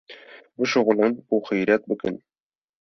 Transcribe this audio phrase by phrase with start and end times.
[0.57, 2.15] bişuxulin û xîretbikin.